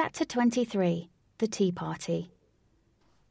[0.00, 2.30] Chapter 23 The Tea Party.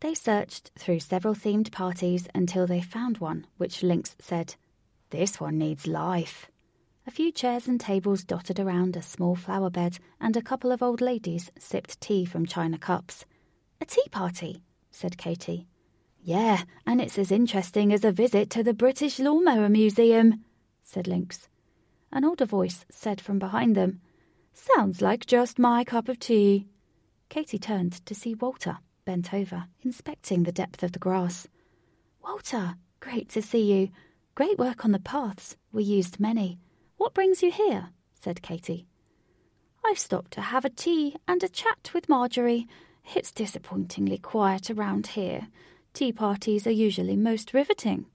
[0.02, 4.56] They searched through several themed parties until they found one which Lynx said,
[5.10, 6.52] This one needs life.
[7.08, 10.84] A few chairs and tables dotted around a small flower bed, and a couple of
[10.84, 13.24] old ladies sipped tea from china cups.
[13.80, 14.62] A tea party,
[14.92, 15.68] said Katy.
[16.22, 20.44] Yeah, and it's as interesting as a visit to the British Lawnmower Museum,
[20.84, 21.48] said Lynx.
[22.12, 24.02] An older voice said from behind them,
[24.60, 26.66] Sounds like just my cup of tea.
[27.30, 31.48] Katy turned to see Walter bent over, inspecting the depth of the grass.
[32.24, 33.90] Walter, great to see you.
[34.34, 35.56] Great work on the paths.
[35.72, 36.58] We used many.
[36.98, 37.90] What brings you here?
[38.16, 38.88] said Katy.
[39.86, 42.68] I've stopped to have a tea and a chat with Marjorie.
[43.16, 45.50] It's disappointingly quiet around here.
[45.94, 48.08] Tea parties are usually most riveting.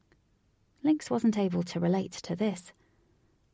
[0.82, 2.72] Lynx wasn't able to relate to this.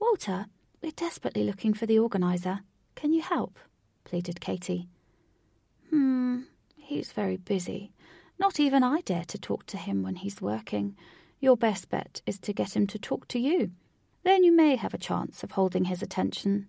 [0.01, 0.47] Walter,
[0.83, 2.61] we're desperately looking for the organiser.
[2.99, 3.61] Can you help?
[4.03, 4.89] pleaded Katy.
[5.89, 6.41] Hmm,
[6.75, 7.93] He's very busy.
[8.41, 10.97] Not even I dare to talk to him when he's working.
[11.39, 13.71] Your best bet is to get him to talk to you.
[14.25, 16.67] Then you may have a chance of holding his attention.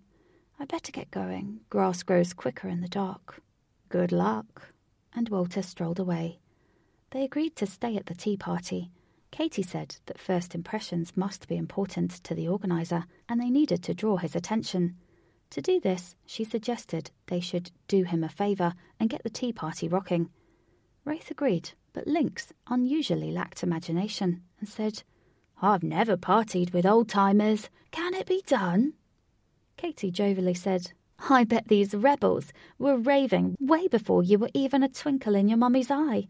[0.60, 1.62] I better get going.
[1.68, 3.42] Grass grows quicker in the dark.
[3.88, 4.68] Good luck.
[5.12, 6.38] And Walter strolled away.
[7.10, 8.92] They agreed to stay at the tea party.
[9.32, 13.94] Katy said that first impressions must be important to the organiser, and they needed to
[13.94, 14.94] draw his attention.
[15.50, 19.52] To do this, she suggested they should do him a favour and get the tea
[19.52, 20.30] party rocking.
[21.04, 25.02] Wraith agreed, but Lynx unusually lacked imagination and said,
[25.60, 27.68] I've never partied with old timers.
[27.90, 28.94] Can it be done?
[29.76, 30.92] Katy jovially said,
[31.28, 35.58] I bet these rebels were raving way before you were even a twinkle in your
[35.58, 36.28] mummy's eye.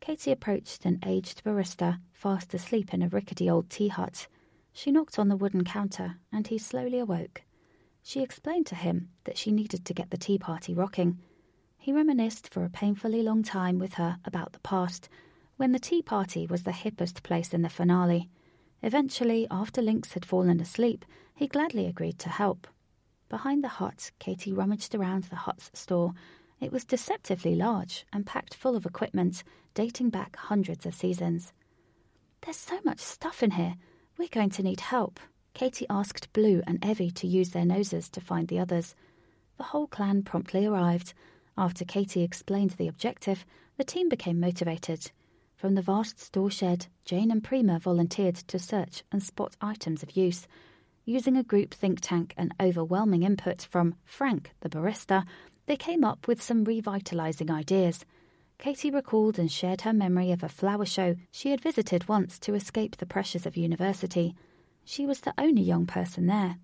[0.00, 4.28] Katy approached an aged barista, fast asleep in a rickety old tea hut.
[4.72, 7.42] She knocked on the wooden counter, and he slowly awoke.
[8.02, 11.18] She explained to him that she needed to get the tea party rocking.
[11.76, 15.08] He reminisced for a painfully long time with her about the past,
[15.56, 18.28] when the tea party was the hippest place in the finale.
[18.82, 21.04] Eventually, after Lynx had fallen asleep,
[21.34, 22.66] he gladly agreed to help.
[23.28, 26.12] Behind the hut, Katy rummaged around the hut's store.
[26.60, 29.44] It was deceptively large and packed full of equipment
[29.74, 31.52] dating back hundreds of seasons.
[32.40, 33.76] There's so much stuff in here.
[34.18, 35.20] We're going to need help,
[35.54, 38.94] Katy asked Blue and Evie to use their noses to find the others.
[39.58, 41.12] The whole clan promptly arrived.
[41.58, 43.44] After Katy explained the objective,
[43.76, 45.10] the team became motivated.
[45.54, 50.16] From the vast store shed, Jane and Prima volunteered to search and spot items of
[50.16, 50.46] use.
[51.04, 55.26] Using a group think tank and overwhelming input from Frank, the barista,
[55.66, 58.06] they came up with some revitalizing ideas.
[58.58, 62.54] Katy recalled and shared her memory of a flower show she had visited once to
[62.54, 64.34] escape the pressures of university.
[64.90, 66.56] She was the only young person there.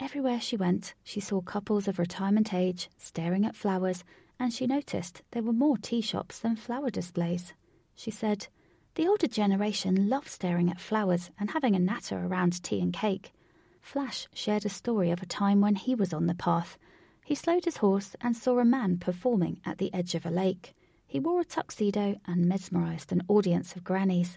[0.00, 4.02] Everywhere she went, she saw couples of retirement age staring at flowers,
[4.36, 7.52] and she noticed there were more tea shops than flower displays.
[7.94, 8.48] She said,
[8.96, 13.32] The older generation love staring at flowers and having a natter around tea and cake.
[13.80, 16.78] Flash shared a story of a time when he was on the path.
[17.24, 20.74] He slowed his horse and saw a man performing at the edge of a lake.
[21.06, 24.36] He wore a tuxedo and mesmerized an audience of grannies.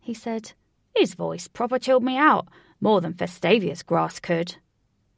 [0.00, 0.54] He said,
[0.92, 2.48] His voice proper chilled me out.
[2.80, 4.56] More than Festavia's grass could.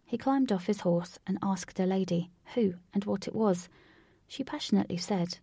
[0.05, 3.69] He climbed off his horse and asked a lady who and what it was.
[4.27, 5.39] She passionately said,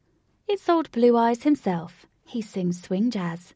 [0.48, 2.06] It's old Blue Eyes himself.
[2.26, 3.54] He sings swing jazz.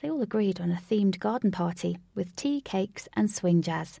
[0.00, 4.00] They all agreed on a themed garden party with tea, cakes, and swing jazz.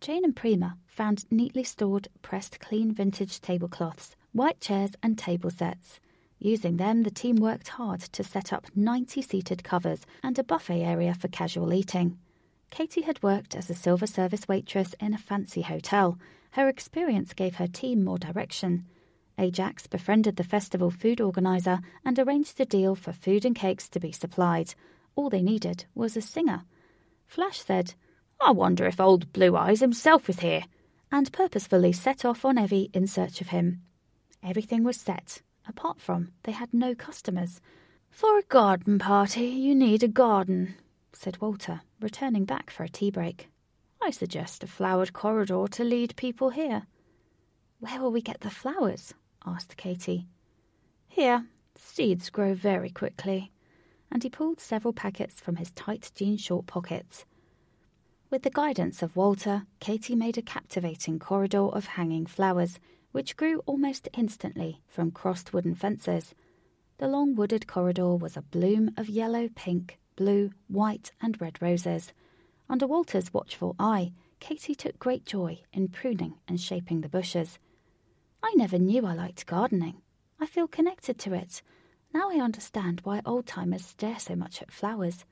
[0.00, 6.00] Jane and Prima found neatly stored, pressed clean vintage tablecloths, white chairs, and table sets.
[6.38, 10.82] Using them, the team worked hard to set up 90 seated covers and a buffet
[10.82, 12.18] area for casual eating.
[12.70, 16.18] Katy had worked as a silver service waitress in a fancy hotel.
[16.52, 18.86] Her experience gave her team more direction.
[19.38, 24.00] Ajax befriended the festival food organizer and arranged a deal for food and cakes to
[24.00, 24.74] be supplied.
[25.14, 26.64] All they needed was a singer.
[27.26, 27.94] Flash said,
[28.40, 30.64] I wonder if old Blue Eyes himself is here,
[31.10, 33.82] and purposefully set off on Evie in search of him.
[34.42, 37.60] Everything was set, apart from they had no customers.
[38.10, 40.76] For a garden party, you need a garden,
[41.12, 43.48] said Walter, returning back for a tea break.
[44.02, 46.86] I suggest a flowered corridor to lead people here.
[47.80, 49.14] Where will we get the flowers?
[49.44, 50.26] asked Katy.
[51.08, 51.46] Here.
[51.74, 53.52] Seeds grow very quickly.
[54.10, 57.24] And he pulled several packets from his tight jean short pockets.
[58.30, 62.78] With the guidance of Walter, Katy made a captivating corridor of hanging flowers,
[63.12, 66.34] which grew almost instantly from crossed wooden fences.
[66.98, 72.12] The long wooded corridor was a bloom of yellow, pink, blue, white, and red roses.
[72.68, 77.58] Under Walter's watchful eye, Katy took great joy in pruning and shaping the bushes.
[78.42, 80.02] I never knew I liked gardening.
[80.40, 81.62] I feel connected to it.
[82.12, 85.24] Now I understand why old timers stare so much at flowers.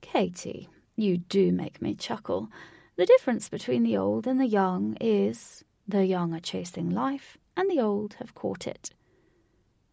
[0.00, 2.48] Katy, you do make me chuckle.
[2.96, 7.70] The difference between the old and the young is the young are chasing life, and
[7.70, 8.90] the old have caught it.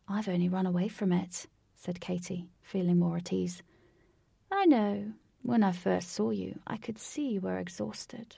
[0.08, 3.64] I've only run away from it, said Katy, feeling more at ease.
[4.62, 5.14] I know.
[5.42, 8.36] When I first saw you, I could see you were exhausted.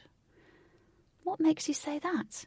[1.25, 2.45] What makes you say that?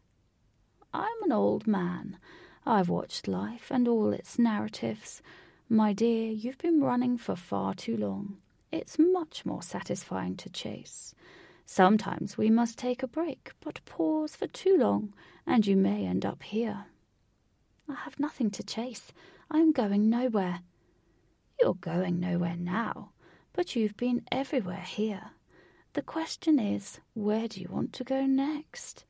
[0.94, 2.16] I'm an old man.
[2.64, 5.20] I've watched life and all its narratives.
[5.68, 8.38] My dear, you've been running for far too long.
[8.72, 11.14] It's much more satisfying to chase.
[11.66, 15.12] Sometimes we must take a break, but pause for too long,
[15.46, 16.86] and you may end up here.
[17.90, 19.12] I have nothing to chase.
[19.50, 20.60] I am going nowhere.
[21.60, 23.10] You're going nowhere now,
[23.56, 25.30] but you've been everywhere here.
[25.94, 29.06] The question is, where do you want to go next?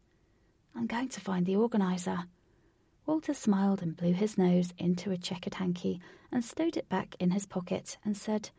[0.75, 2.27] I'm going to find the organiser.
[3.07, 6.01] Walter smiled and blew his nose into a checkered hanky
[6.31, 8.51] and stowed it back in his pocket and said,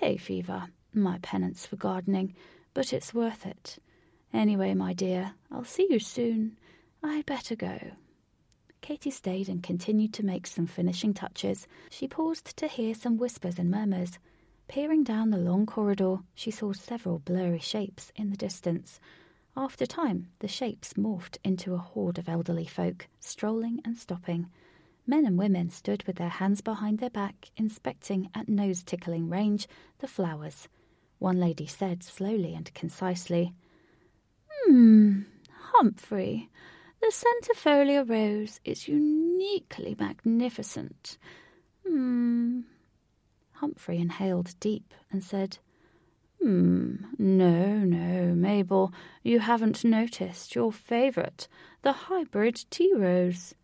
[0.00, 2.34] Hay fever, my penance for gardening,
[2.74, 3.78] but it's worth it.
[4.32, 6.58] Anyway, my dear, I'll see you soon.
[7.04, 7.78] I'd better go.
[8.80, 11.68] Katy stayed and continued to make some finishing touches.
[11.90, 14.18] She paused to hear some whispers and murmurs.
[14.68, 18.98] Peering down the long corridor, she saw several blurry shapes in the distance.
[19.56, 24.50] After time, the shapes morphed into a horde of elderly folk, strolling and stopping.
[25.06, 29.68] Men and women stood with their hands behind their back, inspecting at nose tickling range
[29.98, 30.66] the flowers.
[31.18, 33.54] One lady said slowly and concisely,
[34.66, 35.22] Hmm,
[35.74, 36.48] Humphrey,
[37.00, 41.18] the centifolia rose is uniquely magnificent.
[41.86, 42.62] Hmm.
[43.64, 45.56] Humphrey inhaled deep and said,
[46.38, 51.48] Hmm, no, no, Mabel, you haven't noticed your favourite,
[51.80, 53.54] the hybrid tea rose.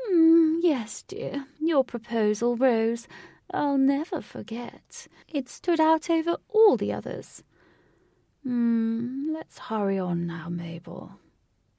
[0.00, 3.06] Hmm, yes, dear, your proposal rose.
[3.52, 5.08] I'll never forget.
[5.28, 7.42] It stood out over all the others.
[8.44, 11.18] Hmm, let's hurry on now, Mabel.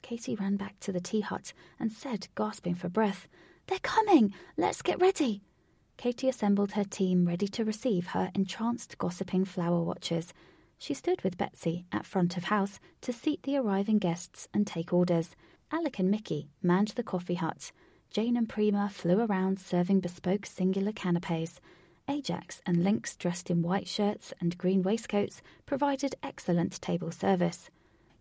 [0.04, 3.28] Katy ran back to the tea hut and said, gasping for breath,
[3.66, 4.36] They're coming!
[4.56, 5.47] Let's get ready!
[5.98, 10.32] Katy assembled her team ready to receive her entranced gossiping flower watchers.
[10.78, 14.94] She stood with Betsy at front of house to seat the arriving guests and take
[14.94, 15.36] orders.
[15.72, 17.72] Alec and Mickey manned the coffee hut.
[18.12, 21.60] Jane and Prima flew around serving bespoke singular canapes.
[22.08, 27.72] Ajax and Lynx, dressed in white shirts and green waistcoats, provided excellent table service.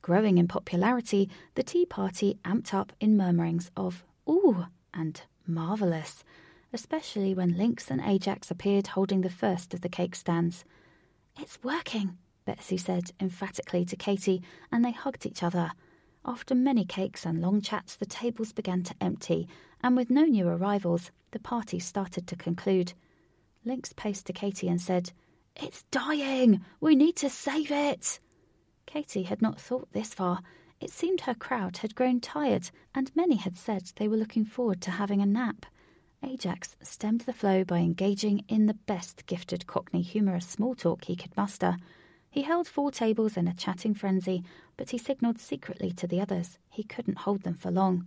[0.01, 6.25] Growing in popularity, the tea party amped up in murmurings of ooh and marvellous
[6.73, 10.65] especially when Lynx and Ajax appeared holding the first of the cake stands.
[11.39, 14.43] It's working, Betsy said emphatically to Katy,
[14.73, 15.73] and they hugged each other.
[16.25, 19.49] After many cakes and long chats, the tables began to empty,
[19.83, 22.95] and with no new arrivals, the party started to conclude.
[23.65, 25.13] Lynx paced to Katy and said,
[25.55, 26.65] It's dying!
[26.81, 28.19] We need to save it!
[28.87, 30.41] Katy had not thought this far.
[30.81, 34.81] It seemed her crowd had grown tired, and many had said they were looking forward
[34.83, 35.67] to having a nap.
[36.27, 41.15] Ajax stemmed the flow by engaging in the best gifted Cockney humorous small talk he
[41.15, 41.77] could muster.
[42.29, 44.43] He held four tables in a chatting frenzy,
[44.77, 48.07] but he signalled secretly to the others he couldn't hold them for long.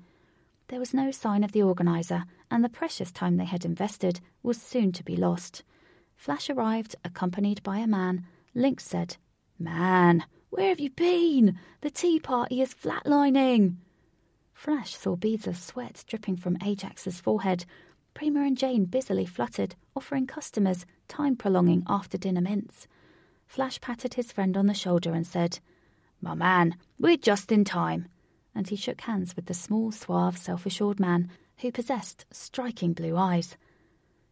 [0.67, 4.61] There was no sign of the organiser, and the precious time they had invested was
[4.61, 5.63] soon to be lost.
[6.17, 8.25] Flash arrived, accompanied by a man.
[8.53, 9.15] Lynx said,
[9.57, 11.57] Man, where have you been?
[11.81, 13.77] The tea party is flatlining.
[14.53, 17.65] Flash saw beads of sweat dripping from Ajax's forehead,
[18.19, 22.85] Prima and Jane busily fluttered, offering customers time prolonging after dinner mints.
[23.47, 25.59] Flash patted his friend on the shoulder and said,
[26.19, 28.09] My man, we're just in time.
[28.53, 33.15] And he shook hands with the small, suave, self assured man who possessed striking blue
[33.15, 33.55] eyes.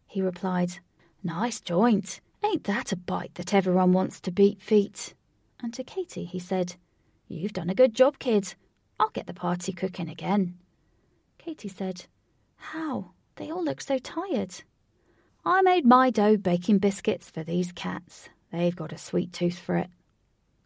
[0.06, 0.80] He replied,
[1.24, 2.20] Nice joint.
[2.44, 5.14] Ain't that a bite that everyone wants to beat feet?
[5.62, 6.76] And to Katy he said,
[7.26, 8.54] You've done a good job, kid.
[9.00, 10.58] I'll get the party cooking again.
[11.38, 12.04] Katy said,
[12.56, 13.12] How?
[13.38, 14.62] They all look so tired.
[15.44, 18.28] I made my dough baking biscuits for these cats.
[18.50, 19.88] They've got a sweet tooth for it.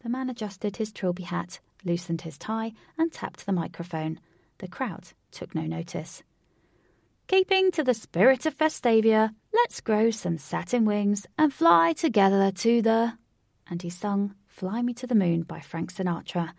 [0.01, 4.19] The man adjusted his trilby hat, loosened his tie, and tapped the microphone.
[4.57, 6.23] The crowd took no notice.
[7.27, 12.81] Keeping to the spirit of Festavia, let's grow some satin wings and fly together to
[12.81, 13.13] the.
[13.69, 16.53] And he sung Fly Me to the Moon by Frank Sinatra.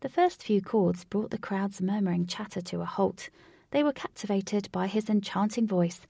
[0.00, 3.28] The first few chords brought the crowd's murmuring chatter to a halt.
[3.70, 6.00] They were captivated by his enchanting voice.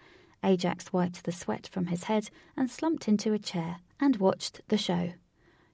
[0.42, 4.78] Ajax wiped the sweat from his head and slumped into a chair and watched the
[4.78, 5.12] show.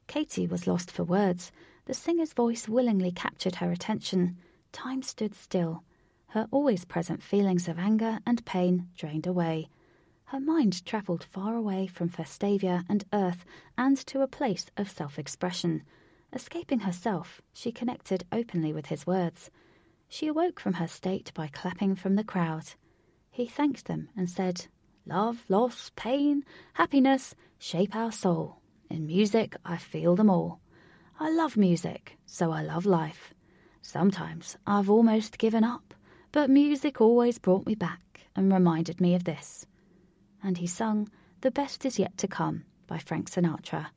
[0.08, 1.52] Katy was lost for words.
[1.86, 4.36] The singer's voice willingly captured her attention.
[4.72, 5.82] Time stood still.
[6.30, 9.68] her always present feelings of anger and pain drained away.
[10.26, 13.44] Her mind travelled far away from Festavia and Earth
[13.78, 15.82] and to a place of self expression.
[16.32, 19.50] Escaping herself, she connected openly with his words.
[20.08, 22.74] She awoke from her state by clapping from the crowd.
[23.30, 24.66] He thanked them and said,
[25.04, 26.44] Love, loss, pain,
[26.74, 28.60] happiness shape our soul.
[28.88, 30.60] In music, I feel them all.
[31.18, 33.34] I love music, so I love life.
[33.82, 35.94] Sometimes I've almost given up,
[36.32, 38.00] but music always brought me back
[38.34, 39.66] and reminded me of this
[40.46, 41.08] and he sung
[41.40, 43.88] The Best Is Yet to Come by Frank Sinatra.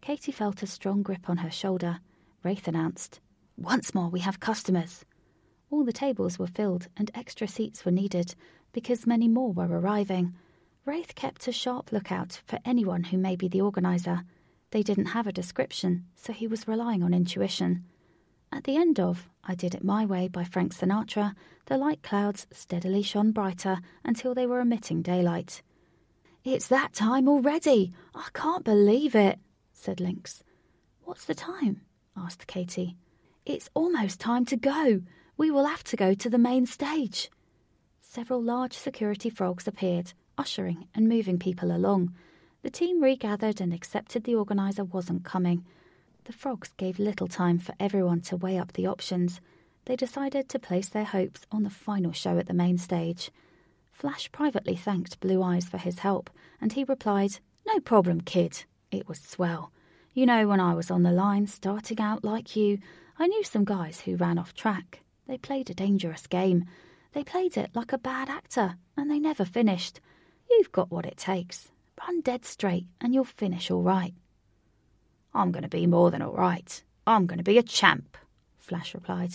[0.00, 2.00] Katy felt a strong grip on her shoulder.
[2.42, 3.20] Wraith announced,
[3.56, 5.04] Once more we have customers.
[5.70, 8.34] All the tables were filled and extra seats were needed
[8.72, 10.34] because many more were arriving.
[10.84, 14.22] Wraith kept a sharp lookout for anyone who may be the organizer.
[14.70, 17.84] They didn't have a description, so he was relying on intuition.
[18.50, 21.34] At the end of I Did It My Way by Frank Sinatra,
[21.66, 25.62] the light clouds steadily shone brighter until they were emitting daylight.
[26.44, 27.92] It's that time already!
[28.14, 29.38] I can't believe it,
[29.72, 30.42] said Lynx.
[31.04, 31.82] What's the time?
[32.16, 32.96] asked Katy.
[33.44, 35.02] It's almost time to go.
[35.36, 37.28] We will have to go to the main stage.
[38.00, 42.14] Several large security frogs appeared, ushering and moving people along.
[42.62, 45.64] The team regathered and accepted the organizer wasn't coming.
[46.24, 49.40] The frogs gave little time for everyone to weigh up the options.
[49.86, 53.32] They decided to place their hopes on the final show at the main stage.
[53.90, 56.30] Flash privately thanked Blue Eyes for his help,
[56.60, 58.64] and he replied, No problem, kid.
[58.92, 59.72] It was swell.
[60.14, 62.78] You know, when I was on the line, starting out like you,
[63.22, 65.04] I knew some guys who ran off track.
[65.28, 66.64] They played a dangerous game.
[67.12, 70.00] They played it like a bad actor, and they never finished.
[70.50, 71.70] You've got what it takes.
[72.00, 74.12] Run dead straight, and you'll finish all right.
[75.32, 76.82] I'm going to be more than all right.
[77.06, 78.18] I'm going to be a champ,
[78.58, 79.34] Flash replied.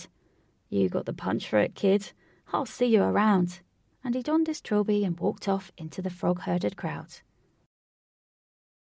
[0.68, 2.12] You got the punch for it, kid.
[2.52, 3.60] I'll see you around.
[4.04, 7.22] And he donned his trilby and walked off into the frog herded crowd.